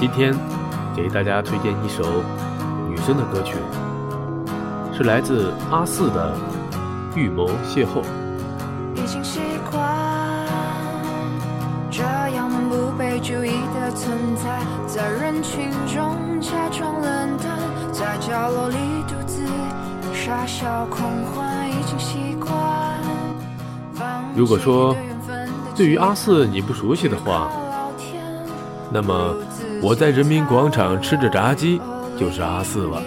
[0.00, 0.32] 今天
[0.94, 2.22] 给大家推荐一首
[2.88, 3.56] 女生的歌曲，
[4.96, 6.36] 是来自阿四的
[7.16, 8.00] 《预谋邂逅》。
[8.94, 10.46] 已经习惯
[11.90, 17.58] 这样不被注意的存在，在人群中假装冷淡，
[17.92, 18.76] 在角落里
[19.08, 19.42] 独自
[20.14, 22.54] 傻笑狂欢，已经习惯。
[24.36, 24.94] 如果说
[25.74, 27.50] 对于阿四你不熟悉的话，
[28.92, 29.34] 那么
[29.80, 31.80] 我在人民广场吃着炸鸡
[32.18, 33.02] 就是阿四了。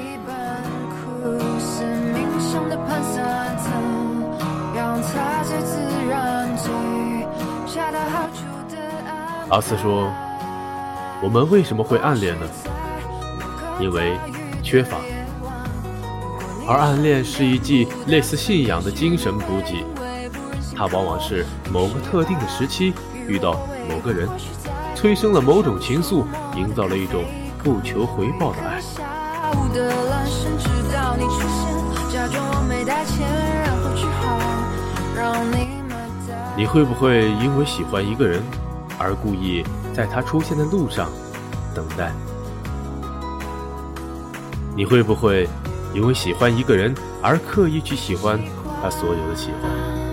[9.50, 10.10] 阿四说
[11.22, 12.46] ：“我们为什么会暗恋呢？
[13.82, 14.18] 因为
[14.64, 14.98] 缺乏，
[16.66, 19.84] 而暗恋是一剂类似信仰的精神补给，
[20.74, 22.94] 它往往是某个特定的时期
[23.28, 24.30] 遇到某个人。”
[25.02, 26.24] 催生了某种情愫，
[26.56, 27.24] 营造了一种
[27.64, 28.80] 不求回报的爱。
[36.56, 38.44] 你会不会因为喜欢一个人，
[39.00, 41.10] 而故意在他出现的路上
[41.74, 42.12] 等待？
[44.76, 45.50] 你会不会
[45.96, 46.94] 因为喜欢一个人，
[47.24, 48.40] 而刻意去喜欢
[48.84, 50.11] 他所有的喜欢？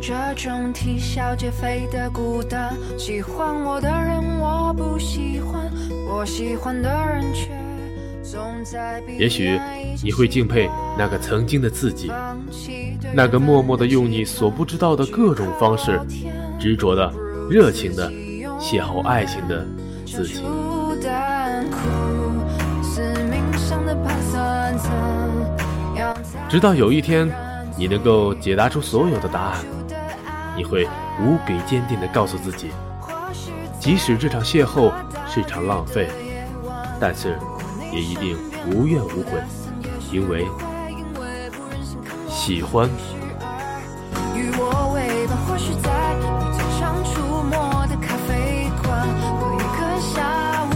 [0.00, 5.70] 这种啼笑皆非的孤单，喜欢我的人我不喜欢，
[6.08, 7.50] 我喜欢的人却
[8.22, 9.02] 总在。
[9.18, 9.60] 也许
[10.02, 12.10] 你会敬佩那个曾经的自己，
[13.12, 16.00] 那个默默的用你所不知道的各种方式，
[16.58, 17.12] 执着的、
[17.50, 18.10] 热情的
[18.58, 19.66] 邂逅爱情的
[20.06, 20.40] 自己。
[26.48, 27.30] 直到有一天，
[27.76, 29.58] 你能够解答出所有的答案。
[30.60, 30.86] 你会
[31.18, 32.70] 无比坚定地告诉自己，
[33.80, 34.92] 即使这场邂逅
[35.26, 36.10] 是一场浪费，
[37.00, 37.38] 但是
[37.90, 39.42] 也一定无怨无悔，
[40.12, 40.46] 因为
[42.28, 42.90] 喜欢。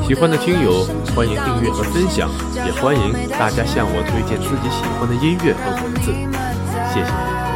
[0.07, 6.11] 喜欢的听友，欢迎订阅和分享，也欢迎大家向我推荐自己喜欢的音乐和文字，
[6.95, 7.54] 谢谢。